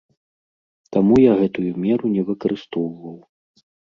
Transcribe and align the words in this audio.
Таму 0.95 1.15
я 1.23 1.33
гэтую 1.41 1.67
меру 1.85 2.05
не 2.15 2.23
выкарыстоўваў. 2.31 3.15